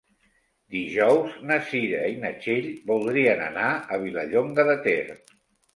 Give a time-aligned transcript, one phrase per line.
[0.75, 5.03] Dijous na Cira i na Txell voldrien anar a Vilallonga de Ter.